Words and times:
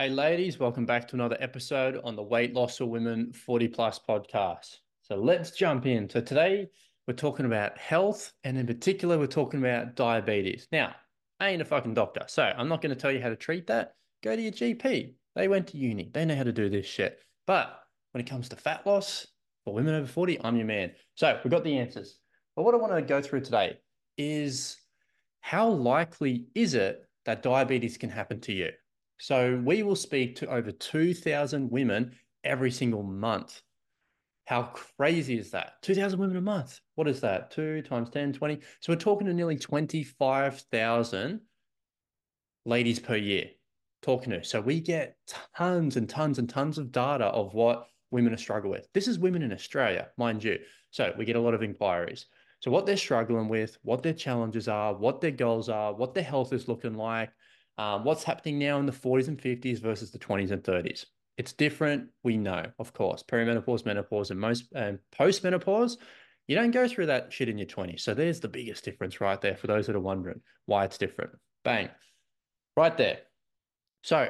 Hey, 0.00 0.10
ladies, 0.10 0.60
welcome 0.60 0.86
back 0.86 1.08
to 1.08 1.16
another 1.16 1.36
episode 1.40 2.00
on 2.04 2.14
the 2.14 2.22
Weight 2.22 2.54
Loss 2.54 2.78
for 2.78 2.86
Women 2.86 3.32
40 3.32 3.66
Plus 3.66 3.98
podcast. 3.98 4.76
So 5.02 5.16
let's 5.16 5.50
jump 5.50 5.86
in. 5.86 6.08
So 6.08 6.20
today 6.20 6.68
we're 7.08 7.14
talking 7.14 7.46
about 7.46 7.76
health, 7.76 8.32
and 8.44 8.56
in 8.56 8.64
particular, 8.64 9.18
we're 9.18 9.26
talking 9.26 9.58
about 9.58 9.96
diabetes. 9.96 10.68
Now, 10.70 10.94
I 11.40 11.48
ain't 11.48 11.62
a 11.62 11.64
fucking 11.64 11.94
doctor, 11.94 12.22
so 12.28 12.44
I'm 12.44 12.68
not 12.68 12.80
going 12.80 12.94
to 12.94 13.00
tell 13.00 13.10
you 13.10 13.20
how 13.20 13.28
to 13.28 13.34
treat 13.34 13.66
that. 13.66 13.96
Go 14.22 14.36
to 14.36 14.40
your 14.40 14.52
GP. 14.52 15.14
They 15.34 15.48
went 15.48 15.66
to 15.66 15.78
uni, 15.78 16.12
they 16.14 16.24
know 16.24 16.36
how 16.36 16.44
to 16.44 16.52
do 16.52 16.70
this 16.70 16.86
shit. 16.86 17.18
But 17.48 17.76
when 18.12 18.20
it 18.20 18.30
comes 18.30 18.48
to 18.50 18.56
fat 18.56 18.86
loss 18.86 19.26
for 19.64 19.74
women 19.74 19.96
over 19.96 20.06
40, 20.06 20.40
I'm 20.44 20.56
your 20.56 20.66
man. 20.66 20.92
So 21.16 21.40
we've 21.42 21.50
got 21.50 21.64
the 21.64 21.76
answers. 21.76 22.20
But 22.54 22.62
what 22.62 22.72
I 22.72 22.78
want 22.78 22.94
to 22.94 23.02
go 23.02 23.20
through 23.20 23.40
today 23.40 23.80
is 24.16 24.76
how 25.40 25.68
likely 25.68 26.46
is 26.54 26.74
it 26.74 27.02
that 27.24 27.42
diabetes 27.42 27.98
can 27.98 28.10
happen 28.10 28.40
to 28.42 28.52
you? 28.52 28.70
So 29.18 29.60
we 29.64 29.82
will 29.82 29.96
speak 29.96 30.36
to 30.36 30.48
over 30.48 30.70
2,000 30.70 31.70
women 31.70 32.12
every 32.44 32.70
single 32.70 33.02
month. 33.02 33.60
How 34.46 34.62
crazy 34.96 35.38
is 35.38 35.50
that? 35.50 35.74
2,000 35.82 36.18
women 36.18 36.36
a 36.36 36.40
month. 36.40 36.80
What 36.94 37.08
is 37.08 37.20
that? 37.20 37.50
Two 37.50 37.82
times 37.82 38.10
10, 38.10 38.32
20. 38.32 38.60
So 38.80 38.92
we're 38.92 38.96
talking 38.96 39.26
to 39.26 39.34
nearly 39.34 39.58
25,000 39.58 41.40
ladies 42.64 42.98
per 42.98 43.16
year 43.16 43.50
talking 44.02 44.30
to. 44.30 44.44
So 44.44 44.60
we 44.60 44.80
get 44.80 45.16
tons 45.56 45.96
and 45.96 46.08
tons 46.08 46.38
and 46.38 46.48
tons 46.48 46.78
of 46.78 46.92
data 46.92 47.26
of 47.26 47.52
what 47.54 47.88
women 48.10 48.32
are 48.32 48.38
struggling 48.38 48.70
with. 48.70 48.88
This 48.94 49.08
is 49.08 49.18
women 49.18 49.42
in 49.42 49.52
Australia, 49.52 50.08
mind 50.16 50.42
you. 50.44 50.58
So 50.90 51.12
we 51.18 51.24
get 51.24 51.36
a 51.36 51.40
lot 51.40 51.54
of 51.54 51.62
inquiries. 51.62 52.26
So 52.60 52.70
what 52.70 52.86
they're 52.86 52.96
struggling 52.96 53.48
with, 53.48 53.76
what 53.82 54.02
their 54.02 54.12
challenges 54.12 54.68
are, 54.68 54.94
what 54.94 55.20
their 55.20 55.30
goals 55.30 55.68
are, 55.68 55.94
what 55.94 56.14
their 56.14 56.24
health 56.24 56.52
is 56.52 56.68
looking 56.68 56.94
like, 56.94 57.30
um, 57.78 58.04
what's 58.04 58.24
happening 58.24 58.58
now 58.58 58.78
in 58.78 58.86
the 58.86 58.92
40s 58.92 59.28
and 59.28 59.40
50s 59.40 59.80
versus 59.80 60.10
the 60.10 60.18
20s 60.18 60.50
and 60.50 60.62
30s. 60.62 61.06
It's 61.38 61.52
different, 61.52 62.08
we 62.24 62.36
know, 62.36 62.64
of 62.80 62.92
course. 62.92 63.22
Perimenopause, 63.22 63.86
menopause, 63.86 64.32
and 64.32 64.40
most 64.40 64.64
um, 64.74 64.98
post-menopause, 65.16 65.96
you 66.48 66.56
don't 66.56 66.72
go 66.72 66.88
through 66.88 67.06
that 67.06 67.32
shit 67.32 67.48
in 67.48 67.56
your 67.56 67.68
20s. 67.68 68.00
So 68.00 68.12
there's 68.12 68.40
the 68.40 68.48
biggest 68.48 68.84
difference 68.84 69.20
right 69.20 69.40
there 69.40 69.56
for 69.56 69.68
those 69.68 69.86
that 69.86 69.94
are 69.94 70.00
wondering 70.00 70.40
why 70.66 70.84
it's 70.84 70.98
different. 70.98 71.30
Bang. 71.64 71.88
Right 72.76 72.96
there. 72.96 73.18
So 74.02 74.28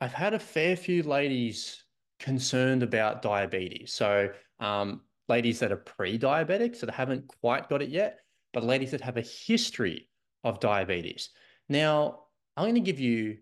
I've 0.00 0.12
had 0.12 0.34
a 0.34 0.38
fair 0.38 0.74
few 0.74 1.04
ladies 1.04 1.84
concerned 2.18 2.82
about 2.82 3.22
diabetes. 3.22 3.92
So 3.92 4.30
um, 4.58 5.02
ladies 5.28 5.60
that 5.60 5.70
are 5.70 5.76
pre-diabetic, 5.76 6.74
so 6.74 6.86
they 6.86 6.92
haven't 6.92 7.28
quite 7.40 7.68
got 7.68 7.82
it 7.82 7.90
yet, 7.90 8.18
but 8.52 8.64
ladies 8.64 8.90
that 8.90 9.00
have 9.02 9.16
a 9.16 9.24
history 9.46 10.08
of 10.42 10.58
diabetes. 10.58 11.30
Now, 11.68 12.23
I'm 12.56 12.64
going 12.64 12.74
to 12.74 12.80
give 12.80 13.00
you 13.00 13.38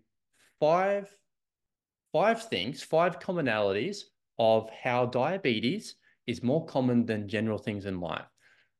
five, 0.59 1.13
five 2.11 2.43
things, 2.43 2.81
five 2.81 3.19
commonalities 3.19 4.03
of 4.39 4.69
how 4.71 5.05
diabetes 5.05 5.95
is 6.25 6.41
more 6.43 6.65
common 6.65 7.05
than 7.05 7.27
general 7.27 7.57
things 7.57 7.85
in 7.85 7.99
life. 7.99 8.25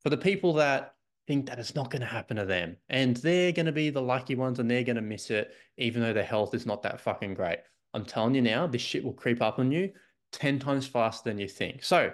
For 0.02 0.09
the 0.09 0.17
people 0.17 0.53
that 0.53 0.95
think 1.28 1.45
that 1.45 1.59
it's 1.59 1.75
not 1.75 1.90
going 1.90 2.02
to 2.02 2.08
happen 2.08 2.38
to 2.38 2.45
them 2.45 2.75
and 2.90 3.16
they're 3.17 3.52
going 3.52 3.66
to 3.66 3.72
be 3.72 3.90
the 3.90 4.02
lucky 4.02 4.36
ones 4.36 4.59
and 4.59 4.70
they're 4.70 4.84
going 4.84 4.98
to 4.98 5.02
miss 5.02 5.30
it, 5.30 5.52
even 5.78 6.02
though 6.02 6.14
their 6.14 6.23
health 6.23 6.53
is 6.53 6.66
not 6.66 6.81
that 6.84 7.00
fucking 7.00 7.34
great. 7.34 7.59
I'm 7.94 8.06
telling 8.06 8.36
you 8.36 8.42
now, 8.42 8.68
this 8.68 8.81
shit 8.81 9.03
will 9.03 9.14
creep 9.14 9.42
up 9.42 9.59
on 9.59 9.72
you 9.72 9.92
10 10.34 10.59
times 10.59 10.88
faster 10.88 11.30
than 11.30 11.38
you 11.38 11.47
think. 11.47 11.84
So 11.84 12.12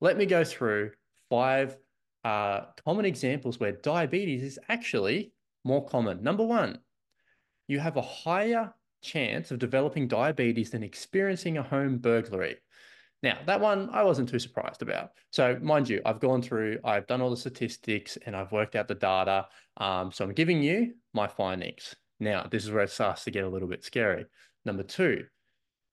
let 0.00 0.18
me 0.18 0.26
go 0.26 0.42
through 0.42 0.90
five 1.30 1.76
uh, 2.24 2.62
common 2.84 3.04
examples 3.04 3.58
where 3.58 3.72
diabetes 3.72 4.42
is 4.42 4.58
actually 4.68 5.32
more 5.64 5.86
common. 5.86 6.22
Number 6.22 6.44
one, 6.44 6.78
you 7.72 7.80
have 7.80 7.96
a 7.96 8.02
higher 8.02 8.72
chance 9.02 9.50
of 9.50 9.58
developing 9.58 10.06
diabetes 10.06 10.70
than 10.70 10.82
experiencing 10.82 11.56
a 11.56 11.62
home 11.62 11.96
burglary. 11.96 12.56
Now, 13.22 13.38
that 13.46 13.60
one 13.60 13.88
I 13.90 14.02
wasn't 14.02 14.28
too 14.28 14.38
surprised 14.38 14.82
about. 14.82 15.10
So, 15.30 15.58
mind 15.62 15.88
you, 15.88 16.02
I've 16.04 16.20
gone 16.20 16.42
through, 16.42 16.78
I've 16.84 17.06
done 17.06 17.22
all 17.22 17.30
the 17.30 17.36
statistics 17.36 18.18
and 18.26 18.36
I've 18.36 18.52
worked 18.52 18.76
out 18.76 18.88
the 18.88 18.94
data. 18.94 19.46
Um, 19.78 20.12
so, 20.12 20.24
I'm 20.24 20.34
giving 20.34 20.62
you 20.62 20.94
my 21.14 21.26
findings. 21.26 21.94
Now, 22.20 22.46
this 22.50 22.64
is 22.64 22.70
where 22.70 22.84
it 22.84 22.90
starts 22.90 23.24
to 23.24 23.30
get 23.30 23.44
a 23.44 23.48
little 23.48 23.68
bit 23.68 23.84
scary. 23.84 24.26
Number 24.64 24.82
two, 24.82 25.24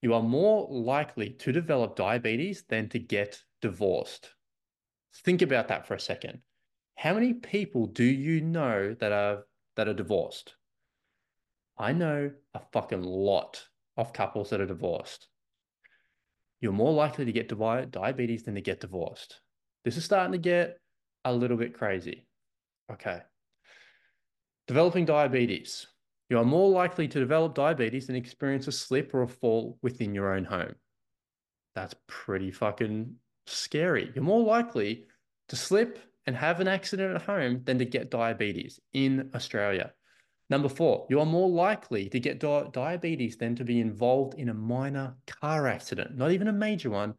you 0.02 0.14
are 0.14 0.24
more 0.24 0.68
likely 0.70 1.32
to 1.32 1.52
develop 1.52 1.96
diabetes 1.96 2.64
than 2.68 2.90
to 2.90 3.00
get 3.00 3.42
divorced. 3.62 4.34
Think 5.24 5.42
about 5.42 5.68
that 5.70 5.88
for 5.88 5.94
a 5.94 6.00
second. 6.00 6.40
How 6.96 7.14
many 7.14 7.34
people 7.34 7.88
do 7.88 8.04
you 8.04 8.42
know 8.42 8.96
that 9.00 9.12
are 9.12 9.44
that 9.76 9.88
are 9.88 9.94
divorced? 9.94 10.56
I 11.80 11.94
know 11.94 12.32
a 12.54 12.60
fucking 12.74 13.02
lot 13.02 13.64
of 13.96 14.12
couples 14.12 14.50
that 14.50 14.60
are 14.60 14.66
divorced. 14.66 15.28
You're 16.60 16.74
more 16.74 16.92
likely 16.92 17.24
to 17.24 17.32
get 17.32 17.48
diabetes 17.92 18.44
than 18.44 18.56
to 18.56 18.62
get 18.62 18.82
divorced. 18.82 19.40
This 19.86 19.96
is 19.96 20.04
starting 20.04 20.34
to 20.34 20.38
get 20.38 20.78
a 21.24 21.34
little 21.34 21.56
bit 21.56 21.74
crazy. 21.74 22.28
Okay. 22.92 23.22
Developing 24.68 25.06
diabetes. 25.06 25.88
You 26.30 26.38
are 26.38 26.46
more 26.46 26.70
likely 26.70 27.08
to 27.08 27.20
develop 27.20 27.56
diabetes 27.56 28.08
than 28.08 28.18
experience 28.18 28.68
a 28.68 28.74
slip 28.74 29.14
or 29.14 29.24
a 29.24 29.28
fall 29.28 29.80
within 29.82 30.14
your 30.14 30.36
own 30.36 30.44
home. 30.44 30.76
That's 31.76 31.96
pretty 32.08 32.52
fucking 32.52 33.16
scary. 33.48 34.12
You're 34.14 34.24
more 34.24 34.44
likely 34.44 35.08
to 35.48 35.56
slip 35.56 35.98
and 36.26 36.36
have 36.36 36.60
an 36.60 36.68
accident 36.68 37.16
at 37.16 37.22
home 37.22 37.62
than 37.64 37.80
to 37.80 37.86
get 37.86 38.12
diabetes 38.12 38.80
in 38.94 39.32
Australia. 39.34 39.94
Number 40.50 40.70
four, 40.70 41.06
you 41.10 41.20
are 41.20 41.26
more 41.26 41.48
likely 41.48 42.10
to 42.10 42.20
get 42.20 42.40
di 42.40 42.64
diabetes 42.72 43.38
than 43.38 43.56
to 43.56 43.64
be 43.64 43.80
involved 43.80 44.34
in 44.34 44.50
a 44.50 44.54
minor 44.54 45.16
car 45.28 45.68
accident, 45.68 46.18
not 46.18 46.32
even 46.32 46.48
a 46.48 46.54
major 46.54 46.90
one, 46.90 47.14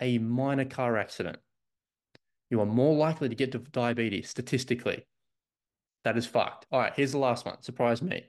a 0.00 0.18
minor 0.18 0.66
car 0.66 0.98
accident. 0.98 1.38
You 2.50 2.60
are 2.60 2.66
more 2.66 2.94
likely 2.94 3.30
to 3.30 3.34
get 3.34 3.72
diabetes 3.72 4.28
statistically. 4.28 5.06
That 6.04 6.18
is 6.18 6.26
fucked. 6.26 6.66
All 6.70 6.78
right, 6.78 6.92
here's 6.94 7.12
the 7.12 7.18
last 7.18 7.46
one. 7.46 7.62
Surprise 7.62 8.02
me. 8.02 8.24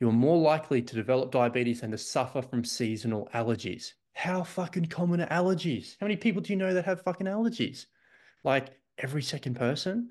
You 0.00 0.08
are 0.08 0.12
more 0.12 0.38
likely 0.38 0.82
to 0.82 0.94
develop 0.96 1.30
diabetes 1.30 1.82
than 1.82 1.92
to 1.92 1.98
suffer 1.98 2.42
from 2.42 2.64
seasonal 2.64 3.28
allergies. 3.32 3.92
How 4.14 4.42
fucking 4.42 4.86
common 4.86 5.20
are 5.20 5.28
allergies? 5.28 5.94
How 6.00 6.06
many 6.06 6.16
people 6.16 6.42
do 6.42 6.52
you 6.52 6.58
know 6.58 6.74
that 6.74 6.84
have 6.84 7.02
fucking 7.02 7.28
allergies? 7.28 7.86
Like 8.42 8.70
every 8.98 9.22
second 9.22 9.54
person? 9.54 10.10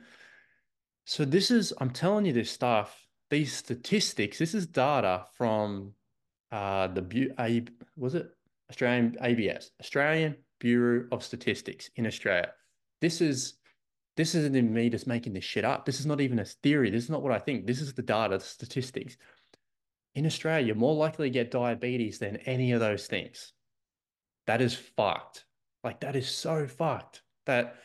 So 1.04 1.26
this 1.26 1.52
is, 1.52 1.74
I'm 1.80 1.90
telling 1.90 2.26
you 2.26 2.32
this 2.32 2.50
stuff 2.50 3.01
these 3.32 3.54
statistics, 3.56 4.38
this 4.38 4.54
is 4.54 4.68
data 4.68 5.26
from 5.34 5.94
uh, 6.52 6.88
the 6.88 7.34
A, 7.40 7.64
was 7.98 8.14
it 8.14 8.28
Australian 8.70 9.18
ABS, 9.22 9.72
Australian 9.82 10.36
Bureau 10.60 11.08
of 11.12 11.24
Statistics 11.24 11.90
in 11.96 12.06
Australia. 12.06 12.52
This 13.02 13.20
is 13.20 13.56
this 14.18 14.36
isn't 14.36 14.74
me 14.74 14.90
just 14.90 15.08
making 15.08 15.34
this 15.34 15.44
shit 15.44 15.64
up. 15.64 15.86
This 15.86 16.00
is 16.00 16.06
not 16.06 16.20
even 16.22 16.40
a 16.40 16.46
theory. 16.46 16.90
This 16.90 17.06
is 17.06 17.10
not 17.10 17.24
what 17.24 17.32
I 17.32 17.40
think. 17.40 17.66
This 17.66 17.82
is 17.82 17.94
the 17.94 18.02
data, 18.02 18.38
the 18.38 18.44
statistics. 18.44 19.18
In 20.16 20.26
Australia, 20.26 20.68
you're 20.68 20.76
more 20.76 20.94
likely 20.94 21.30
to 21.30 21.34
get 21.34 21.50
diabetes 21.50 22.20
than 22.20 22.38
any 22.38 22.74
of 22.74 22.82
those 22.82 23.08
things. 23.08 23.54
That 24.48 24.62
is 24.62 24.76
fucked. 24.76 25.46
Like 25.84 26.02
that 26.02 26.16
is 26.16 26.30
so 26.30 26.68
fucked 26.68 27.24
that 27.46 27.78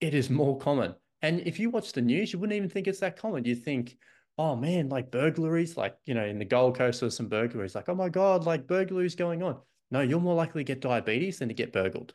it 0.00 0.14
is 0.14 0.28
more 0.28 0.58
common. 0.58 0.94
And 1.22 1.40
if 1.40 1.60
you 1.60 1.70
watch 1.70 1.92
the 1.92 2.02
news, 2.02 2.32
you 2.32 2.40
wouldn't 2.40 2.56
even 2.56 2.68
think 2.68 2.88
it's 2.88 3.00
that 3.00 3.16
common. 3.16 3.44
You 3.44 3.54
think, 3.54 3.96
oh 4.38 4.56
man, 4.56 4.88
like 4.88 5.10
burglaries, 5.10 5.76
like, 5.76 5.96
you 6.04 6.14
know, 6.14 6.24
in 6.24 6.38
the 6.38 6.44
Gold 6.44 6.76
Coast, 6.76 7.00
there's 7.00 7.16
some 7.16 7.28
burglaries, 7.28 7.74
like, 7.74 7.88
oh 7.88 7.94
my 7.94 8.08
God, 8.08 8.44
like 8.44 8.66
burglaries 8.66 9.14
going 9.14 9.42
on. 9.42 9.58
No, 9.90 10.00
you're 10.00 10.20
more 10.20 10.34
likely 10.34 10.64
to 10.64 10.72
get 10.72 10.80
diabetes 10.80 11.38
than 11.38 11.48
to 11.48 11.54
get 11.54 11.72
burgled. 11.72 12.14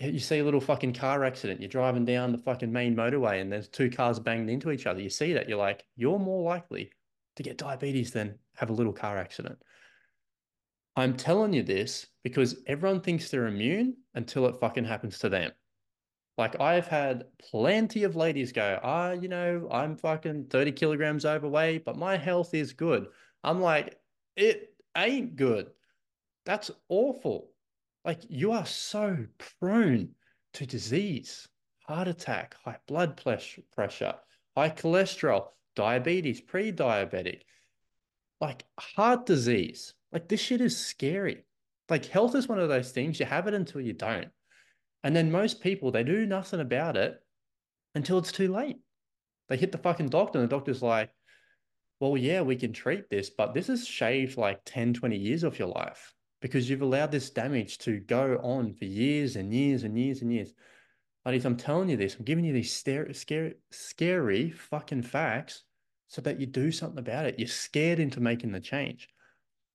You 0.00 0.18
see 0.18 0.38
a 0.38 0.44
little 0.44 0.60
fucking 0.60 0.94
car 0.94 1.24
accident, 1.24 1.60
you're 1.60 1.68
driving 1.68 2.04
down 2.04 2.32
the 2.32 2.38
fucking 2.38 2.72
main 2.72 2.96
motorway 2.96 3.40
and 3.40 3.52
there's 3.52 3.68
two 3.68 3.90
cars 3.90 4.18
banged 4.18 4.48
into 4.48 4.70
each 4.70 4.86
other. 4.86 5.00
You 5.00 5.10
see 5.10 5.34
that, 5.34 5.48
you're 5.48 5.58
like, 5.58 5.84
you're 5.94 6.18
more 6.18 6.42
likely 6.42 6.90
to 7.36 7.42
get 7.42 7.58
diabetes 7.58 8.10
than 8.10 8.38
have 8.56 8.70
a 8.70 8.74
little 8.74 8.92
car 8.92 9.18
accident. 9.18 9.58
I'm 10.96 11.16
telling 11.16 11.52
you 11.52 11.62
this 11.62 12.06
because 12.24 12.56
everyone 12.66 13.00
thinks 13.00 13.30
they're 13.30 13.46
immune 13.46 13.96
until 14.14 14.46
it 14.46 14.58
fucking 14.60 14.84
happens 14.84 15.18
to 15.20 15.28
them. 15.28 15.52
Like 16.38 16.60
I've 16.60 16.86
had 16.86 17.24
plenty 17.38 18.04
of 18.04 18.16
ladies 18.16 18.52
go, 18.52 18.78
ah, 18.82 19.12
you 19.12 19.28
know, 19.28 19.68
I'm 19.70 19.96
fucking 19.96 20.46
30 20.46 20.72
kilograms 20.72 21.24
overweight, 21.24 21.84
but 21.84 21.98
my 21.98 22.16
health 22.16 22.54
is 22.54 22.72
good. 22.72 23.08
I'm 23.44 23.60
like, 23.60 23.98
it 24.36 24.74
ain't 24.96 25.36
good. 25.36 25.70
That's 26.46 26.70
awful. 26.88 27.50
Like 28.04 28.20
you 28.28 28.52
are 28.52 28.66
so 28.66 29.26
prone 29.60 30.10
to 30.54 30.66
disease, 30.66 31.48
heart 31.86 32.08
attack, 32.08 32.56
high 32.64 32.78
blood 32.86 33.20
pressure, 33.22 34.14
high 34.56 34.70
cholesterol, 34.70 35.48
diabetes, 35.76 36.40
pre-diabetic, 36.40 37.42
like 38.40 38.64
heart 38.78 39.26
disease. 39.26 39.92
Like 40.12 40.28
this 40.28 40.40
shit 40.40 40.60
is 40.60 40.76
scary. 40.76 41.44
Like 41.88 42.06
health 42.06 42.34
is 42.34 42.48
one 42.48 42.58
of 42.58 42.68
those 42.68 42.92
things 42.92 43.20
you 43.20 43.26
have 43.26 43.46
it 43.46 43.54
until 43.54 43.80
you 43.80 43.92
don't. 43.92 44.28
And 45.02 45.16
then 45.16 45.30
most 45.30 45.60
people, 45.60 45.90
they 45.90 46.04
do 46.04 46.26
nothing 46.26 46.60
about 46.60 46.96
it 46.96 47.20
until 47.94 48.18
it's 48.18 48.32
too 48.32 48.52
late. 48.52 48.78
They 49.48 49.56
hit 49.56 49.72
the 49.72 49.78
fucking 49.78 50.10
doctor, 50.10 50.38
and 50.38 50.48
the 50.48 50.54
doctor's 50.54 50.82
like, 50.82 51.10
well, 51.98 52.16
yeah, 52.16 52.40
we 52.40 52.56
can 52.56 52.72
treat 52.72 53.10
this, 53.10 53.30
but 53.30 53.52
this 53.52 53.66
has 53.66 53.86
shaved 53.86 54.38
like 54.38 54.60
10, 54.64 54.94
20 54.94 55.16
years 55.16 55.44
off 55.44 55.58
your 55.58 55.68
life 55.68 56.14
because 56.40 56.68
you've 56.68 56.82
allowed 56.82 57.12
this 57.12 57.30
damage 57.30 57.78
to 57.78 58.00
go 58.00 58.40
on 58.42 58.72
for 58.72 58.86
years 58.86 59.36
and 59.36 59.52
years 59.52 59.84
and 59.84 59.98
years 59.98 60.22
and 60.22 60.32
years. 60.32 60.52
Ladies, 61.26 61.44
I'm 61.44 61.56
telling 61.56 61.90
you 61.90 61.98
this, 61.98 62.16
I'm 62.16 62.24
giving 62.24 62.44
you 62.44 62.54
these 62.54 62.74
scary, 62.74 63.12
scary, 63.12 63.54
scary 63.70 64.50
fucking 64.50 65.02
facts 65.02 65.64
so 66.08 66.22
that 66.22 66.40
you 66.40 66.46
do 66.46 66.72
something 66.72 66.98
about 66.98 67.26
it. 67.26 67.38
You're 67.38 67.48
scared 67.48 67.98
into 67.98 68.20
making 68.20 68.52
the 68.52 68.60
change 68.60 69.08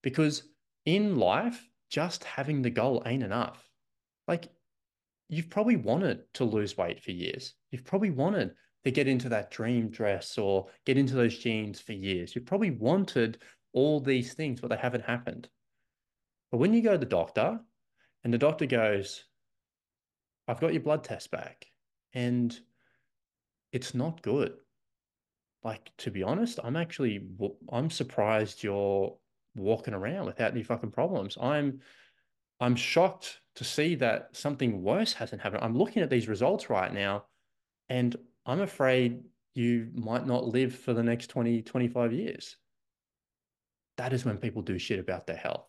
because 0.01 0.43
in 0.85 1.17
life, 1.17 1.67
just 1.91 2.23
having 2.23 2.63
the 2.63 2.71
goal 2.71 3.03
ain't 3.05 3.23
enough. 3.23 3.63
Like 4.27 4.47
you've 5.29 5.49
probably 5.49 5.75
wanted 5.75 6.21
to 6.35 6.43
lose 6.43 6.77
weight 6.77 7.01
for 7.03 7.11
years. 7.11 7.53
You've 7.71 7.85
probably 7.85 8.11
wanted 8.11 8.51
to 8.83 8.91
get 8.91 9.07
into 9.07 9.29
that 9.29 9.51
dream 9.51 9.89
dress 9.89 10.37
or 10.37 10.67
get 10.85 10.97
into 10.97 11.15
those 11.15 11.37
jeans 11.37 11.79
for 11.79 11.93
years. 11.93 12.35
You've 12.35 12.45
probably 12.45 12.71
wanted 12.71 13.39
all 13.73 13.99
these 13.99 14.33
things, 14.33 14.61
but 14.61 14.69
they 14.69 14.77
haven't 14.77 15.03
happened. 15.03 15.49
But 16.51 16.59
when 16.59 16.73
you 16.73 16.81
go 16.81 16.93
to 16.93 16.97
the 16.97 17.05
doctor 17.05 17.59
and 18.23 18.33
the 18.33 18.37
doctor 18.37 18.65
goes, 18.65 19.25
I've 20.47 20.59
got 20.59 20.73
your 20.73 20.83
blood 20.83 21.03
test 21.03 21.31
back 21.31 21.65
and 22.13 22.57
it's 23.71 23.95
not 23.95 24.21
good. 24.21 24.53
Like, 25.63 25.91
to 25.97 26.11
be 26.11 26.21
honest, 26.21 26.59
I'm 26.63 26.75
actually, 26.75 27.27
I'm 27.71 27.89
surprised 27.89 28.63
you're 28.63 29.17
walking 29.55 29.95
around 29.95 30.27
without 30.27 30.51
any 30.51 30.61
fucking 30.61 30.91
problems. 30.91 31.37
I'm, 31.41 31.79
I'm 32.59 32.75
shocked 32.75 33.39
to 33.55 33.63
see 33.63 33.95
that 33.95 34.29
something 34.33 34.83
worse 34.83 35.13
hasn't 35.13 35.41
happened. 35.41 35.63
I'm 35.63 35.77
looking 35.77 36.03
at 36.03 36.09
these 36.09 36.27
results 36.27 36.69
right 36.69 36.93
now 36.93 37.25
and 37.89 38.15
I'm 38.45 38.61
afraid 38.61 39.23
you 39.53 39.89
might 39.93 40.27
not 40.27 40.45
live 40.45 40.75
for 40.75 40.93
the 40.93 41.03
next 41.03 41.27
20, 41.27 41.61
25 41.61 42.13
years. 42.13 42.57
That 43.97 44.11
is 44.11 44.25
when 44.25 44.37
people 44.37 44.61
do 44.61 44.77
shit 44.77 44.99
about 44.99 45.25
their 45.25 45.37
health. 45.37 45.67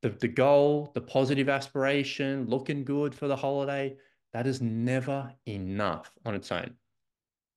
The, 0.00 0.08
the 0.08 0.28
goal, 0.28 0.90
the 0.94 1.02
positive 1.02 1.48
aspiration, 1.48 2.46
looking 2.48 2.84
good 2.84 3.14
for 3.14 3.28
the 3.28 3.36
holiday, 3.36 3.96
that 4.32 4.46
is 4.46 4.62
never 4.62 5.32
enough 5.46 6.10
on 6.24 6.34
its 6.34 6.50
own. 6.50 6.74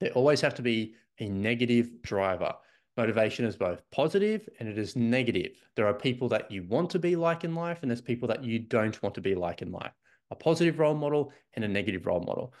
There 0.00 0.12
always 0.12 0.42
have 0.42 0.54
to 0.56 0.62
be 0.62 0.94
a 1.18 1.28
negative 1.28 2.02
driver. 2.02 2.54
Motivation 2.96 3.44
is 3.44 3.56
both 3.56 3.82
positive 3.90 4.48
and 4.58 4.68
it 4.68 4.78
is 4.78 4.96
negative. 4.96 5.52
There 5.74 5.86
are 5.86 5.92
people 5.92 6.28
that 6.30 6.50
you 6.50 6.62
want 6.62 6.88
to 6.90 6.98
be 6.98 7.14
like 7.14 7.44
in 7.44 7.54
life, 7.54 7.78
and 7.82 7.90
there's 7.90 8.00
people 8.00 8.26
that 8.28 8.42
you 8.42 8.58
don't 8.58 9.02
want 9.02 9.14
to 9.16 9.20
be 9.20 9.34
like 9.34 9.60
in 9.60 9.70
life. 9.70 9.92
A 10.30 10.34
positive 10.34 10.78
role 10.78 10.94
model 10.94 11.32
and 11.54 11.64
a 11.64 11.68
negative 11.68 12.06
role 12.06 12.22
model. 12.22 12.54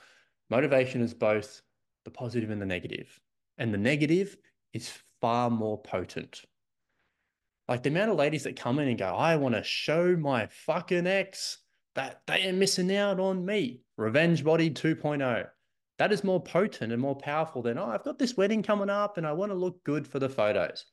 Motivation 0.50 1.00
is 1.00 1.14
both 1.14 1.62
the 2.04 2.10
positive 2.10 2.50
and 2.50 2.60
the 2.60 2.66
negative. 2.66 3.18
And 3.58 3.72
the 3.72 3.78
negative 3.78 4.36
is 4.74 4.92
far 5.20 5.48
more 5.48 5.80
potent. 5.80 6.42
Like 7.66 7.82
the 7.82 7.88
amount 7.88 8.10
of 8.10 8.16
ladies 8.16 8.44
that 8.44 8.60
come 8.60 8.78
in 8.78 8.88
and 8.88 8.98
go, 8.98 9.06
I 9.06 9.36
want 9.36 9.54
to 9.54 9.64
show 9.64 10.16
my 10.16 10.46
fucking 10.46 11.06
ex 11.06 11.58
that 11.94 12.20
they 12.26 12.46
are 12.46 12.52
missing 12.52 12.94
out 12.94 13.18
on 13.18 13.44
me. 13.44 13.80
Revenge 13.96 14.44
body 14.44 14.70
2.0. 14.70 15.48
That 15.98 16.12
is 16.12 16.24
more 16.24 16.42
potent 16.42 16.92
and 16.92 17.00
more 17.00 17.16
powerful 17.16 17.62
than, 17.62 17.78
oh, 17.78 17.86
I've 17.86 18.04
got 18.04 18.18
this 18.18 18.36
wedding 18.36 18.62
coming 18.62 18.90
up 18.90 19.16
and 19.16 19.26
I 19.26 19.32
want 19.32 19.50
to 19.50 19.56
look 19.56 19.82
good 19.84 20.06
for 20.06 20.18
the 20.18 20.28
photos. 20.28 20.84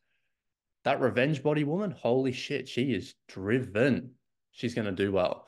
That 0.85 1.01
revenge 1.01 1.44
body 1.44 1.63
woman, 1.63 1.91
holy 1.91 2.31
shit, 2.31 2.67
she 2.67 2.94
is 2.94 3.15
driven. 3.27 4.11
She's 4.51 4.73
going 4.73 4.85
to 4.85 4.91
do 4.91 5.11
well. 5.11 5.47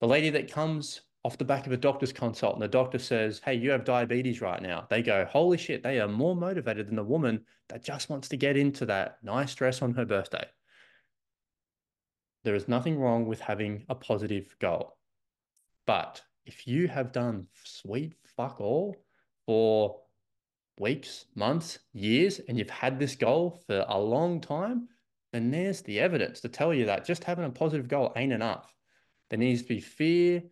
The 0.00 0.06
lady 0.06 0.30
that 0.30 0.50
comes 0.50 1.02
off 1.24 1.38
the 1.38 1.44
back 1.44 1.66
of 1.66 1.72
a 1.72 1.76
doctor's 1.76 2.12
consult 2.12 2.54
and 2.54 2.62
the 2.62 2.68
doctor 2.68 2.98
says, 2.98 3.40
Hey, 3.44 3.54
you 3.54 3.70
have 3.70 3.84
diabetes 3.84 4.40
right 4.40 4.62
now. 4.62 4.86
They 4.88 5.02
go, 5.02 5.26
Holy 5.26 5.58
shit, 5.58 5.82
they 5.82 6.00
are 6.00 6.08
more 6.08 6.36
motivated 6.36 6.86
than 6.86 6.96
the 6.96 7.04
woman 7.04 7.44
that 7.68 7.84
just 7.84 8.08
wants 8.08 8.28
to 8.28 8.36
get 8.36 8.56
into 8.56 8.86
that 8.86 9.18
nice 9.22 9.54
dress 9.54 9.82
on 9.82 9.94
her 9.94 10.04
birthday. 10.04 10.46
There 12.44 12.54
is 12.54 12.68
nothing 12.68 12.98
wrong 12.98 13.26
with 13.26 13.40
having 13.40 13.84
a 13.88 13.94
positive 13.94 14.54
goal. 14.60 14.96
But 15.86 16.22
if 16.48 16.66
you 16.66 16.88
have 16.88 17.12
done 17.12 17.46
sweet 17.62 18.14
fuck 18.36 18.58
all 18.58 18.96
for 19.46 20.00
weeks, 20.80 21.26
months, 21.34 21.78
years, 21.92 22.40
and 22.48 22.58
you've 22.58 22.70
had 22.70 22.98
this 22.98 23.14
goal 23.14 23.62
for 23.66 23.84
a 23.86 23.98
long 23.98 24.40
time, 24.40 24.88
then 25.32 25.50
there's 25.50 25.82
the 25.82 26.00
evidence 26.00 26.40
to 26.40 26.48
tell 26.48 26.72
you 26.72 26.86
that 26.86 27.04
just 27.04 27.22
having 27.22 27.44
a 27.44 27.50
positive 27.50 27.86
goal 27.86 28.12
ain't 28.16 28.32
enough. 28.32 28.74
There 29.28 29.38
needs 29.38 29.62
to 29.62 29.68
be 29.68 29.80
fear 29.80 30.42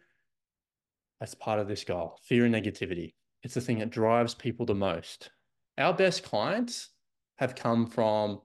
as 1.22 1.34
part 1.34 1.58
of 1.58 1.66
this 1.66 1.82
goal 1.82 2.18
fear 2.22 2.44
and 2.44 2.54
negativity. 2.54 3.14
It's 3.42 3.54
the 3.54 3.62
thing 3.62 3.78
that 3.78 3.90
drives 3.90 4.34
people 4.34 4.66
the 4.66 4.74
most. 4.74 5.30
Our 5.78 5.94
best 5.94 6.22
clients 6.22 6.90
have 7.36 7.54
come 7.54 7.86
from 7.86 8.42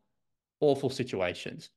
awful 0.62 0.89
situations. 0.89 1.69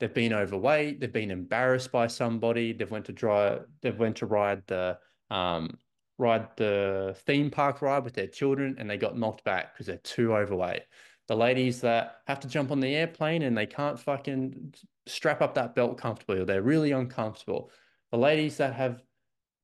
They've 0.00 0.14
been 0.14 0.32
overweight, 0.32 1.00
they've 1.00 1.12
been 1.12 1.30
embarrassed 1.30 1.92
by 1.92 2.06
somebody, 2.06 2.72
they've 2.72 2.90
went 2.90 3.04
to 3.06 3.12
drive, 3.12 3.64
they've 3.82 3.98
went 3.98 4.16
to 4.18 4.26
ride 4.26 4.62
the 4.68 4.96
um, 5.30 5.78
ride 6.18 6.48
the 6.56 7.16
theme 7.26 7.50
park 7.50 7.80
ride 7.80 8.04
with 8.04 8.14
their 8.14 8.26
children 8.26 8.76
and 8.78 8.90
they 8.90 8.96
got 8.96 9.18
knocked 9.18 9.44
back 9.44 9.72
because 9.72 9.86
they're 9.86 9.98
too 9.98 10.34
overweight. 10.34 10.82
The 11.28 11.36
ladies 11.36 11.80
that 11.82 12.22
have 12.26 12.40
to 12.40 12.48
jump 12.48 12.70
on 12.70 12.80
the 12.80 12.94
airplane 12.94 13.42
and 13.42 13.56
they 13.56 13.66
can't 13.66 13.98
fucking 13.98 14.74
strap 15.06 15.42
up 15.42 15.54
that 15.54 15.74
belt 15.74 15.98
comfortably 15.98 16.40
or 16.40 16.44
they're 16.44 16.62
really 16.62 16.92
uncomfortable. 16.92 17.70
The 18.10 18.18
ladies 18.18 18.56
that 18.56 18.74
have 18.74 19.02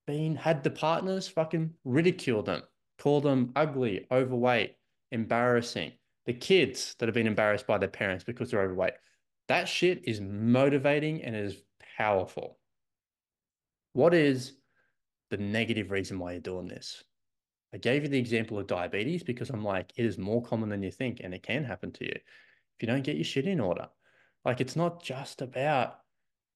been 0.07 0.35
had 0.35 0.63
the 0.63 0.69
partners 0.69 1.27
fucking 1.27 1.73
ridicule 1.83 2.43
them, 2.43 2.61
call 2.99 3.21
them 3.21 3.51
ugly, 3.55 4.05
overweight, 4.11 4.75
embarrassing. 5.11 5.93
The 6.25 6.33
kids 6.33 6.95
that 6.99 7.07
have 7.07 7.13
been 7.13 7.27
embarrassed 7.27 7.67
by 7.67 7.77
their 7.77 7.89
parents 7.89 8.23
because 8.23 8.51
they're 8.51 8.61
overweight. 8.61 8.93
That 9.47 9.67
shit 9.67 10.01
is 10.05 10.21
motivating 10.21 11.23
and 11.23 11.35
is 11.35 11.57
powerful. 11.97 12.57
What 13.93 14.13
is 14.13 14.53
the 15.29 15.37
negative 15.37 15.91
reason 15.91 16.19
why 16.19 16.33
you're 16.33 16.41
doing 16.41 16.67
this? 16.67 17.03
I 17.73 17.77
gave 17.77 18.03
you 18.03 18.09
the 18.09 18.19
example 18.19 18.57
of 18.57 18.67
diabetes 18.67 19.23
because 19.23 19.49
I'm 19.49 19.63
like, 19.63 19.91
it 19.97 20.05
is 20.05 20.17
more 20.17 20.41
common 20.41 20.69
than 20.69 20.83
you 20.83 20.91
think 20.91 21.21
and 21.23 21.33
it 21.33 21.43
can 21.43 21.63
happen 21.63 21.91
to 21.93 22.05
you 22.05 22.13
if 22.13 22.81
you 22.81 22.87
don't 22.87 23.03
get 23.03 23.17
your 23.17 23.25
shit 23.25 23.47
in 23.47 23.59
order. 23.59 23.87
Like, 24.45 24.61
it's 24.61 24.75
not 24.75 25.03
just 25.03 25.41
about 25.41 25.99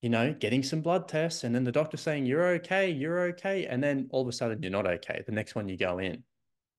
you 0.02 0.10
know, 0.10 0.34
getting 0.34 0.64
some 0.64 0.82
blood 0.82 1.08
tests, 1.08 1.44
and 1.44 1.54
then 1.54 1.64
the 1.64 1.72
doctor 1.72 1.98
saying, 1.98 2.26
You're 2.26 2.48
okay, 2.56 2.90
you're 2.90 3.20
okay. 3.32 3.66
And 3.66 3.84
then 3.84 4.08
all 4.12 4.22
of 4.22 4.28
a 4.28 4.32
sudden, 4.32 4.62
you're 4.62 4.72
not 4.72 4.88
okay. 4.88 5.24
The 5.26 5.34
next 5.34 5.56
one 5.56 5.68
you 5.68 5.78
go 5.78 6.00
in. 6.00 6.24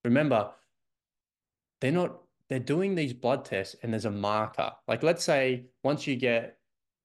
Remember, 0.04 0.50
they're 1.81 1.92
not, 1.92 2.20
they're 2.48 2.58
doing 2.58 2.94
these 2.94 3.12
blood 3.12 3.44
tests, 3.44 3.76
and 3.82 3.92
there's 3.92 4.06
a 4.06 4.10
marker. 4.10 4.72
Like, 4.88 5.02
let's 5.02 5.22
say 5.22 5.66
once 5.84 6.06
you 6.06 6.16
get, 6.16 6.44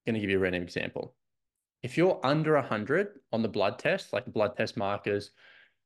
I'm 0.08 0.14
going 0.14 0.16
to 0.16 0.20
give 0.22 0.30
you 0.30 0.38
a 0.38 0.40
random 0.40 0.64
example. 0.64 1.16
If 1.86 2.00
you're 2.00 2.20
under 2.24 2.56
100 2.56 3.10
on 3.32 3.44
the 3.44 3.48
blood 3.48 3.78
test, 3.78 4.12
like 4.12 4.26
blood 4.26 4.58
test 4.58 4.76
markers, 4.76 5.30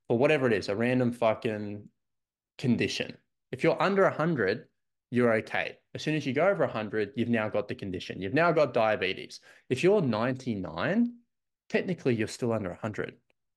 or 0.07 0.17
whatever 0.17 0.47
it 0.47 0.53
is, 0.53 0.69
a 0.69 0.75
random 0.75 1.11
fucking 1.11 1.89
condition, 2.57 3.17
if 3.51 3.65
you're 3.65 3.83
under 3.83 4.03
100, 4.03 4.63
you're 5.11 5.33
okay. 5.33 5.75
As 5.93 6.01
soon 6.01 6.15
as 6.15 6.25
you 6.25 6.31
go 6.31 6.47
over 6.47 6.63
100, 6.63 7.11
you've 7.17 7.27
now 7.27 7.49
got 7.49 7.67
the 7.67 7.75
condition. 7.75 8.21
You've 8.21 8.33
now 8.33 8.53
got 8.53 8.73
diabetes. 8.73 9.41
If 9.69 9.83
you're 9.83 9.99
99, 9.99 11.15
technically 11.67 12.15
you're 12.15 12.29
still 12.29 12.53
under 12.53 12.69
100. 12.69 13.15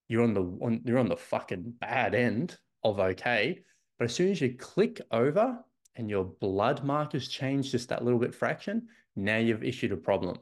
You're 0.09 0.25
on 0.25 0.35
the 0.35 0.43
on, 0.43 0.81
you're 0.85 0.99
on 0.99 1.09
the 1.09 1.17
fucking 1.17 1.75
bad 1.81 2.17
end 2.17 2.59
of 2.83 2.99
okay. 2.99 3.61
But 4.01 4.07
as 4.07 4.17
soon 4.17 4.33
as 4.33 4.41
you 4.41 4.57
click 4.59 5.01
over 5.13 5.61
and 5.95 6.11
your 6.11 6.25
blood 6.25 6.83
markers 6.83 7.29
change 7.29 7.71
just 7.71 7.91
that 7.91 8.03
little 8.03 8.19
bit 8.19 8.35
fraction, 8.35 8.89
now 9.15 9.37
you've 9.37 9.63
issued 9.63 9.93
a 9.93 9.97
problem. 9.97 10.39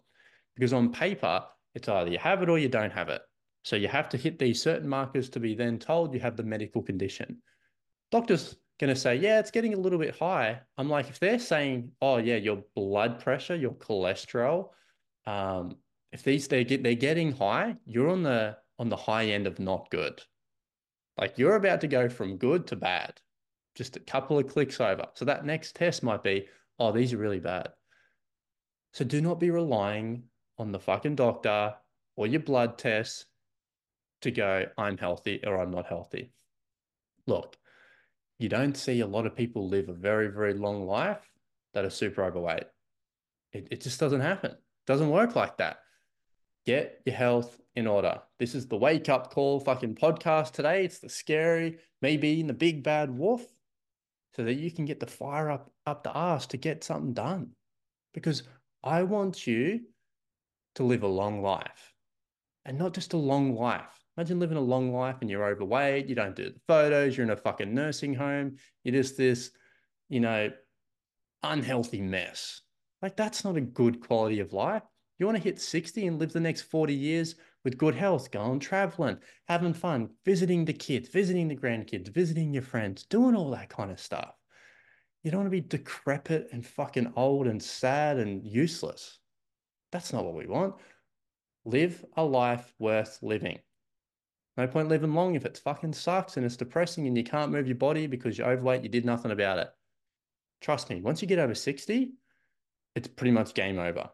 Because 0.57 0.73
on 0.73 0.93
paper, 0.93 1.45
it's 1.75 1.89
either 1.89 2.11
you 2.11 2.19
have 2.19 2.43
it 2.43 2.49
or 2.49 2.59
you 2.59 2.69
don't 2.69 2.93
have 2.93 3.09
it. 3.09 3.23
So 3.63 3.77
you 3.77 3.89
have 3.89 4.09
to 4.11 4.17
hit 4.17 4.39
these 4.39 4.63
certain 4.63 4.89
markers 4.89 5.29
to 5.31 5.41
be 5.41 5.55
then 5.55 5.79
told 5.79 6.15
you 6.15 6.21
have 6.21 6.37
the 6.37 6.43
medical 6.43 6.83
condition. 6.83 7.43
Doctors 8.11 8.57
going 8.79 8.93
to 8.93 8.99
say, 8.99 9.17
yeah, 9.17 9.39
it's 9.39 9.51
getting 9.51 9.75
a 9.75 9.79
little 9.79 9.99
bit 9.99 10.17
high. 10.17 10.61
I'm 10.79 10.89
like, 10.89 11.11
if 11.11 11.21
they're 11.21 11.39
saying, 11.39 11.93
oh 12.01 12.17
yeah, 12.17 12.37
your 12.37 12.65
blood 12.75 13.21
pressure, 13.21 13.55
your 13.55 13.75
cholesterol, 13.75 14.71
um, 15.27 15.77
if 16.13 16.23
these 16.23 16.49
they 16.49 16.65
get 16.65 16.83
they're 16.83 16.95
getting 16.95 17.33
high, 17.33 17.77
you're 17.85 18.09
on 18.09 18.23
the 18.23 18.57
on 18.79 18.89
the 18.89 18.97
high 18.97 19.27
end 19.27 19.47
of 19.47 19.61
not 19.61 19.91
good. 19.91 20.21
Like 21.19 21.39
you're 21.39 21.57
about 21.57 21.83
to 21.83 21.87
go 21.87 22.09
from 22.09 22.39
good 22.39 22.67
to 22.69 22.77
bad, 22.77 23.21
just 23.77 23.97
a 23.97 24.01
couple 24.01 24.39
of 24.39 24.49
clicks 24.49 24.81
over. 24.81 25.07
So 25.15 25.27
that 25.27 25.45
next 25.45 25.77
test 25.77 26.03
might 26.03 26.23
be, 26.23 26.47
oh, 26.79 26.91
these 26.91 27.13
are 27.13 27.19
really 27.19 27.41
bad. 27.41 27.69
So 28.95 29.05
do 29.05 29.21
not 29.21 29.39
be 29.39 29.51
relying 29.51 30.25
on 30.61 30.73
the 30.73 30.79
fucking 30.79 31.15
doctor 31.17 31.75
or 32.17 32.27
your 32.27 32.41
blood 32.41 32.77
tests 32.77 33.25
to 34.21 34.31
go, 34.31 34.67
I'm 34.77 34.99
healthy 34.99 35.41
or 35.45 35.59
I'm 35.59 35.71
not 35.71 35.87
healthy. 35.87 36.33
Look, 37.27 37.57
you 38.39 38.51
don't 38.51 38.77
see 38.77 39.01
a 39.01 39.07
lot 39.07 39.25
of 39.25 39.35
people 39.35 39.69
live 39.69 39.89
a 39.89 39.95
very, 39.95 40.29
very 40.29 40.53
long 40.53 40.87
life 40.87 41.27
that 41.73 41.87
are 41.87 41.91
super 41.91 42.23
overweight. 42.23 42.65
It, 43.53 43.69
it 43.71 43.81
just 43.81 43.99
doesn't 43.99 44.21
happen. 44.21 44.51
It 44.51 44.87
doesn't 44.87 45.09
work 45.09 45.35
like 45.35 45.57
that. 45.57 45.79
Get 46.67 47.01
your 47.07 47.15
health 47.17 47.59
in 47.75 47.87
order. 47.87 48.21
This 48.39 48.55
is 48.55 48.67
the 48.67 48.77
wake 48.77 49.09
up 49.09 49.33
call 49.33 49.61
fucking 49.61 49.95
podcast 49.95 50.53
today. 50.53 50.85
It's 50.85 50.99
the 50.99 51.09
scary, 51.09 51.79
maybe 52.03 52.39
in 52.39 52.47
the 52.47 52.53
big 52.53 52.83
bad 52.83 53.11
wolf. 53.11 53.47
so 54.37 54.45
that 54.45 54.55
you 54.55 54.71
can 54.71 54.85
get 54.85 55.01
the 55.01 55.07
fire 55.07 55.51
up 55.51 55.73
up 55.87 56.05
the 56.05 56.17
ass 56.17 56.47
to 56.49 56.57
get 56.57 56.85
something 56.85 57.15
done. 57.15 57.51
Because 58.13 58.43
I 58.85 59.03
want 59.05 59.47
you 59.47 59.81
to 60.75 60.83
live 60.83 61.03
a 61.03 61.09
long 61.09 61.43
life 61.43 61.95
and 62.65 62.79
not 62.79 62.95
just 62.95 63.13
a 63.13 63.19
long 63.19 63.55
life. 63.55 64.05
Imagine 64.17 64.41
living 64.41 64.57
a 64.57 64.63
long 64.63 64.93
life 64.93 65.17
and 65.21 65.31
you're 65.31 65.47
overweight, 65.47 66.07
you 66.07 66.15
don't 66.15 66.37
do 66.37 66.51
the 66.51 66.61
photos, 66.69 67.17
you're 67.17 67.25
in 67.25 67.33
a 67.33 67.37
fucking 67.37 67.75
nursing 67.75 68.15
home, 68.15 68.57
you're 68.85 68.95
just 68.95 69.17
this, 69.17 69.51
you 70.09 70.21
know, 70.21 70.51
unhealthy 71.43 72.01
mess. 72.01 72.61
Like, 73.01 73.17
that's 73.17 73.45
not 73.45 73.57
a 73.57 73.63
good 73.63 74.01
quality 74.07 74.41
of 74.41 74.53
life. 74.53 74.83
You 75.19 75.27
want 75.27 75.37
to 75.37 75.45
hit 75.45 75.61
60 75.61 76.07
and 76.07 76.19
live 76.19 76.33
the 76.33 76.41
next 76.41 76.63
40 76.63 76.95
years 76.95 77.35
with 77.65 77.79
good 77.79 77.95
health, 77.95 78.31
going 78.31 78.59
traveling, 78.59 79.19
having 79.49 79.75
fun, 79.75 80.11
visiting 80.25 80.65
the 80.65 80.73
kids, 80.73 81.09
visiting 81.09 81.49
the 81.49 81.57
grandkids, 81.57 82.09
visiting 82.09 82.53
your 82.55 82.63
friends, 82.63 83.05
doing 83.05 83.35
all 83.35 83.51
that 83.51 83.69
kind 83.69 83.91
of 83.91 84.01
stuff. 84.01 84.35
You 85.23 85.31
don't 85.31 85.41
want 85.41 85.53
to 85.53 85.61
be 85.63 85.67
decrepit 85.67 86.49
and 86.53 86.67
fucking 86.67 87.13
old 87.17 87.47
and 87.47 87.63
sad 87.63 88.19
and 88.19 88.47
useless. 88.47 89.20
That's 89.93 90.13
not 90.13 90.25
what 90.25 90.35
we 90.35 90.47
want. 90.47 90.75
Live 91.65 92.05
a 92.17 92.25
life 92.25 92.73
worth 92.79 93.19
living. 93.23 93.59
No 94.57 94.67
point 94.67 94.89
living 94.89 95.15
long 95.15 95.35
if 95.35 95.45
it 95.45 95.59
fucking 95.59 95.93
sucks 95.93 96.37
and 96.37 96.45
it's 96.45 96.57
depressing 96.57 97.07
and 97.07 97.17
you 97.17 97.25
can't 97.25 97.53
move 97.53 97.67
your 97.67 97.77
body 97.77 98.07
because 98.07 98.37
you're 98.37 98.51
overweight, 98.51 98.83
you 98.83 98.89
did 98.89 99.05
nothing 99.05 99.31
about 99.31 99.59
it. 99.59 99.71
Trust 100.61 100.91
me, 100.91 101.01
once 101.01 101.23
you 101.23 101.29
get 101.29 101.39
over 101.39 101.55
60, 101.55 102.13
it's 102.95 103.09
pretty 103.09 103.31
much 103.31 103.55
game 103.55 103.79
over. 103.79 104.11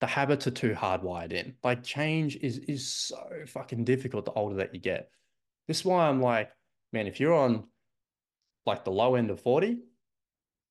The 0.00 0.06
habits 0.06 0.46
are 0.46 0.52
too 0.52 0.72
hardwired 0.72 1.32
in. 1.32 1.56
Like 1.62 1.82
change 1.82 2.36
is 2.36 2.58
is 2.58 2.88
so 2.88 3.28
fucking 3.46 3.84
difficult 3.84 4.24
the 4.24 4.32
older 4.32 4.56
that 4.56 4.74
you 4.74 4.80
get. 4.80 5.10
This 5.68 5.80
is 5.80 5.84
why 5.84 6.08
I'm 6.08 6.22
like, 6.22 6.50
man, 6.92 7.06
if 7.06 7.20
you're 7.20 7.34
on 7.34 7.64
like 8.64 8.84
the 8.84 8.92
low 8.92 9.14
end 9.14 9.30
of 9.30 9.40
40, 9.40 9.78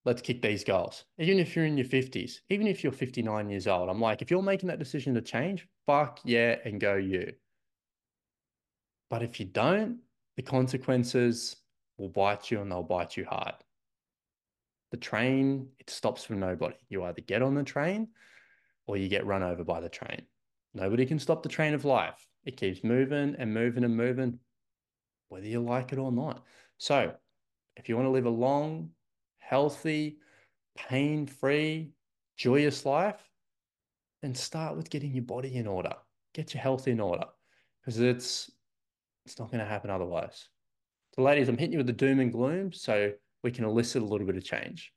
let's 0.05 0.21
kick 0.21 0.41
these 0.41 0.63
goals. 0.63 1.05
Even 1.17 1.39
if 1.39 1.55
you're 1.55 1.65
in 1.65 1.77
your 1.77 1.87
50s, 1.87 2.39
even 2.49 2.67
if 2.67 2.83
you're 2.83 2.91
59 2.91 3.49
years 3.49 3.67
old, 3.67 3.89
I'm 3.89 4.01
like, 4.01 4.21
if 4.21 4.31
you're 4.31 4.41
making 4.41 4.67
that 4.67 4.79
decision 4.79 5.13
to 5.15 5.21
change, 5.21 5.67
fuck 5.85 6.19
yeah, 6.23 6.55
and 6.65 6.79
go 6.79 6.95
you. 6.95 7.33
But 9.09 9.23
if 9.23 9.39
you 9.39 9.45
don't, 9.45 9.99
the 10.37 10.43
consequences 10.43 11.57
will 11.97 12.09
bite 12.09 12.49
you 12.49 12.61
and 12.61 12.71
they'll 12.71 12.83
bite 12.83 13.17
you 13.17 13.25
hard. 13.25 13.55
The 14.91 14.97
train, 14.97 15.67
it 15.79 15.89
stops 15.89 16.23
for 16.23 16.33
nobody. 16.33 16.75
You 16.87 17.03
either 17.03 17.21
get 17.21 17.41
on 17.41 17.55
the 17.55 17.63
train 17.63 18.09
or 18.87 18.97
you 18.97 19.07
get 19.07 19.25
run 19.25 19.43
over 19.43 19.63
by 19.63 19.81
the 19.81 19.89
train. 19.89 20.21
Nobody 20.73 21.05
can 21.05 21.19
stop 21.19 21.43
the 21.43 21.49
train 21.49 21.73
of 21.73 21.85
life. 21.85 22.27
It 22.45 22.57
keeps 22.57 22.83
moving 22.83 23.35
and 23.37 23.53
moving 23.53 23.83
and 23.83 23.95
moving, 23.95 24.39
whether 25.27 25.45
you 25.45 25.59
like 25.59 25.91
it 25.91 25.99
or 25.99 26.11
not. 26.11 26.43
So, 26.77 27.13
if 27.75 27.89
you 27.89 27.95
want 27.95 28.05
to 28.05 28.11
live 28.11 28.25
a 28.25 28.29
long, 28.29 28.91
healthy, 29.49 30.19
pain 30.77 31.25
free, 31.25 31.91
joyous 32.37 32.85
life, 32.85 33.19
then 34.21 34.35
start 34.35 34.77
with 34.77 34.89
getting 34.89 35.13
your 35.13 35.23
body 35.23 35.55
in 35.55 35.65
order. 35.65 35.93
Get 36.35 36.53
your 36.53 36.61
health 36.61 36.87
in 36.87 36.99
order 36.99 37.25
because 37.81 37.99
it's 37.99 38.51
it's 39.25 39.39
not 39.39 39.51
going 39.51 39.59
to 39.59 39.69
happen 39.69 39.89
otherwise. 39.89 40.49
So, 41.15 41.23
ladies, 41.23 41.49
I'm 41.49 41.57
hitting 41.57 41.73
you 41.73 41.79
with 41.79 41.87
the 41.87 41.93
doom 41.93 42.19
and 42.19 42.31
gloom 42.31 42.71
so 42.71 43.11
we 43.43 43.51
can 43.51 43.65
elicit 43.65 44.01
a 44.01 44.05
little 44.05 44.27
bit 44.27 44.37
of 44.37 44.43
change. 44.43 44.91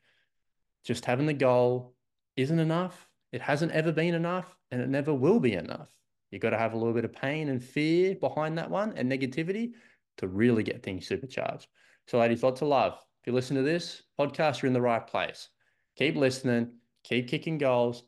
Just 0.84 1.04
having 1.04 1.26
the 1.26 1.32
goal 1.32 1.94
isn't 2.36 2.58
enough. 2.58 3.08
It 3.32 3.40
hasn't 3.40 3.72
ever 3.72 3.92
been 3.92 4.14
enough 4.14 4.54
and 4.70 4.80
it 4.80 4.88
never 4.88 5.14
will 5.14 5.40
be 5.40 5.54
enough. 5.54 5.88
You've 6.30 6.42
got 6.42 6.50
to 6.50 6.58
have 6.58 6.74
a 6.74 6.76
little 6.76 6.92
bit 6.92 7.04
of 7.04 7.12
pain 7.12 7.48
and 7.48 7.62
fear 7.62 8.14
behind 8.14 8.58
that 8.58 8.70
one 8.70 8.92
and 8.96 9.10
negativity 9.10 9.72
to 10.18 10.28
really 10.28 10.62
get 10.62 10.82
things 10.82 11.06
supercharged. 11.06 11.66
So, 12.08 12.18
ladies, 12.18 12.42
lots 12.42 12.60
of 12.60 12.68
love. 12.68 12.98
If 13.22 13.28
you 13.28 13.34
listen 13.34 13.54
to 13.54 13.62
this 13.62 14.02
podcast, 14.18 14.62
you're 14.62 14.66
in 14.66 14.72
the 14.72 14.80
right 14.80 15.06
place. 15.06 15.48
Keep 15.94 16.16
listening, 16.16 16.72
keep 17.04 17.28
kicking 17.28 17.56
goals. 17.56 18.02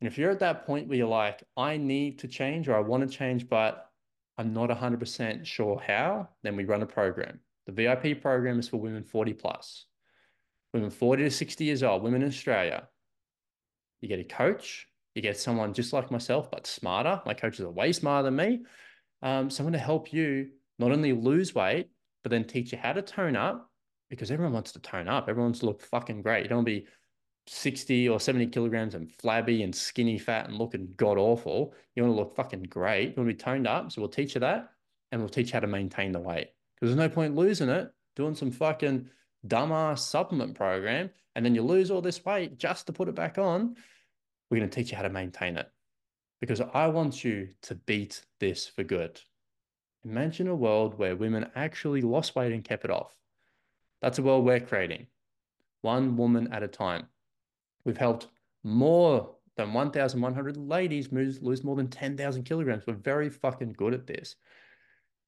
And 0.00 0.08
if 0.08 0.16
you're 0.16 0.30
at 0.30 0.38
that 0.38 0.64
point 0.64 0.88
where 0.88 0.96
you're 0.96 1.06
like, 1.06 1.44
I 1.54 1.76
need 1.76 2.20
to 2.20 2.28
change 2.28 2.66
or 2.66 2.74
I 2.74 2.80
want 2.80 3.06
to 3.06 3.14
change, 3.14 3.46
but 3.46 3.90
I'm 4.38 4.54
not 4.54 4.70
100% 4.70 5.44
sure 5.44 5.78
how, 5.86 6.30
then 6.42 6.56
we 6.56 6.64
run 6.64 6.80
a 6.80 6.86
program. 6.86 7.40
The 7.66 7.72
VIP 7.72 8.22
program 8.22 8.58
is 8.58 8.66
for 8.66 8.78
women 8.78 9.04
40 9.04 9.34
plus, 9.34 9.84
women 10.72 10.88
40 10.88 11.24
to 11.24 11.30
60 11.30 11.62
years 11.62 11.82
old, 11.82 12.02
women 12.02 12.22
in 12.22 12.28
Australia. 12.28 12.88
You 14.00 14.08
get 14.08 14.18
a 14.18 14.24
coach, 14.24 14.86
you 15.14 15.20
get 15.20 15.38
someone 15.38 15.74
just 15.74 15.92
like 15.92 16.10
myself, 16.10 16.50
but 16.50 16.66
smarter. 16.66 17.20
My 17.26 17.34
coaches 17.34 17.66
are 17.66 17.70
way 17.70 17.92
smarter 17.92 18.24
than 18.24 18.36
me. 18.36 18.64
Um, 19.20 19.50
someone 19.50 19.74
to 19.74 19.78
help 19.78 20.10
you 20.10 20.52
not 20.78 20.90
only 20.90 21.12
lose 21.12 21.54
weight, 21.54 21.90
but 22.22 22.30
then 22.30 22.44
teach 22.44 22.72
you 22.72 22.78
how 22.78 22.94
to 22.94 23.02
tone 23.02 23.36
up 23.36 23.70
because 24.14 24.30
everyone 24.30 24.52
wants 24.52 24.72
to 24.72 24.78
tone 24.78 25.08
up. 25.08 25.28
Everyone 25.28 25.48
wants 25.48 25.60
to 25.60 25.66
look 25.66 25.80
fucking 25.80 26.22
great. 26.22 26.42
You 26.42 26.48
don't 26.48 26.58
want 26.58 26.68
to 26.68 26.80
be 26.80 26.86
60 27.46 28.08
or 28.08 28.20
70 28.20 28.46
kilograms 28.48 28.94
and 28.94 29.10
flabby 29.10 29.62
and 29.62 29.74
skinny 29.74 30.18
fat 30.18 30.48
and 30.48 30.56
looking 30.56 30.94
god 30.96 31.18
awful. 31.18 31.74
You 31.94 32.02
want 32.02 32.14
to 32.14 32.20
look 32.20 32.34
fucking 32.34 32.64
great. 32.64 33.10
You 33.10 33.14
want 33.16 33.28
to 33.28 33.34
be 33.34 33.42
toned 33.42 33.66
up. 33.66 33.92
So 33.92 34.00
we'll 34.00 34.10
teach 34.10 34.34
you 34.34 34.40
that 34.40 34.70
and 35.12 35.20
we'll 35.20 35.28
teach 35.28 35.48
you 35.48 35.54
how 35.54 35.60
to 35.60 35.66
maintain 35.66 36.12
the 36.12 36.20
weight. 36.20 36.48
Because 36.74 36.94
there's 36.94 37.08
no 37.08 37.12
point 37.12 37.34
losing 37.34 37.68
it, 37.68 37.92
doing 38.16 38.34
some 38.34 38.50
fucking 38.50 39.08
dumbass 39.46 39.98
supplement 40.00 40.54
program, 40.54 41.10
and 41.34 41.44
then 41.44 41.54
you 41.54 41.62
lose 41.62 41.90
all 41.90 42.00
this 42.00 42.24
weight 42.24 42.58
just 42.58 42.86
to 42.86 42.92
put 42.92 43.08
it 43.08 43.14
back 43.14 43.38
on. 43.38 43.76
We're 44.50 44.58
going 44.58 44.70
to 44.70 44.74
teach 44.74 44.90
you 44.90 44.96
how 44.96 45.02
to 45.02 45.10
maintain 45.10 45.56
it. 45.56 45.70
Because 46.40 46.60
I 46.60 46.88
want 46.88 47.24
you 47.24 47.48
to 47.62 47.74
beat 47.74 48.22
this 48.40 48.66
for 48.66 48.84
good. 48.84 49.20
Imagine 50.04 50.48
a 50.48 50.54
world 50.54 50.98
where 50.98 51.16
women 51.16 51.50
actually 51.54 52.02
lost 52.02 52.36
weight 52.36 52.52
and 52.52 52.62
kept 52.62 52.84
it 52.84 52.90
off. 52.90 53.14
That's 54.04 54.18
a 54.18 54.22
world 54.22 54.44
we're 54.44 54.60
creating, 54.60 55.06
one 55.80 56.18
woman 56.18 56.52
at 56.52 56.62
a 56.62 56.68
time. 56.68 57.06
We've 57.86 57.96
helped 57.96 58.28
more 58.62 59.36
than 59.56 59.72
1,100 59.72 60.58
ladies 60.58 61.10
lose, 61.10 61.40
lose 61.40 61.64
more 61.64 61.74
than 61.74 61.88
10,000 61.88 62.42
kilograms. 62.42 62.84
We're 62.86 62.96
very 62.96 63.30
fucking 63.30 63.72
good 63.72 63.94
at 63.94 64.06
this. 64.06 64.36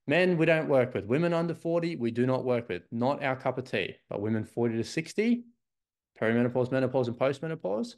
Men, 0.07 0.37
we 0.37 0.45
don't 0.45 0.69
work 0.69 0.93
with. 0.93 1.07
Women 1.07 1.33
under 1.33 1.55
40, 1.55 1.97
we 1.97 2.11
do 2.11 2.27
not 2.27 2.45
work 2.45 2.69
with. 2.69 2.83
Not 2.93 3.25
our 3.25 3.35
cup 3.35 3.57
of 3.57 3.65
tea. 3.65 3.97
But 4.11 4.21
women 4.21 4.45
40 4.45 4.77
to 4.77 4.85
60, 4.85 5.45
perimenopause, 6.21 6.71
menopause, 6.71 7.09
and 7.09 7.19
postmenopause, 7.19 7.95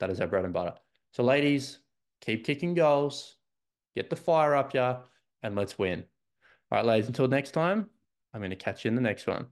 that 0.00 0.10
is 0.10 0.20
our 0.20 0.26
bread 0.26 0.44
and 0.44 0.52
butter. 0.52 0.74
So, 1.12 1.22
ladies, 1.22 1.78
keep 2.20 2.44
kicking 2.44 2.74
goals, 2.74 3.36
get 3.94 4.10
the 4.10 4.16
fire 4.16 4.56
up 4.56 4.74
ya, 4.74 5.02
and 5.44 5.54
let's 5.54 5.78
win. 5.78 6.02
All 6.72 6.78
right, 6.78 6.84
ladies, 6.84 7.06
until 7.06 7.28
next 7.28 7.52
time, 7.52 7.88
I'm 8.34 8.40
going 8.40 8.50
to 8.50 8.56
catch 8.56 8.84
you 8.84 8.88
in 8.88 8.96
the 8.96 9.00
next 9.00 9.28
one. 9.28 9.46